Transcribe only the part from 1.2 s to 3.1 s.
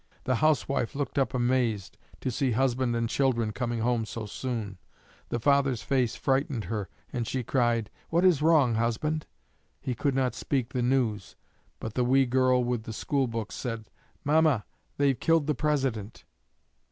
amazed to see husband and